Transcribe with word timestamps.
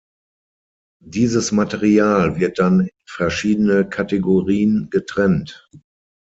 Dieses 1.05 1.51
Material 1.51 2.39
wird 2.39 2.57
dann 2.57 2.79
in 2.79 2.89
verschiedene 3.05 3.87
Kategorien 3.87 4.89
getrennt. 4.89 5.69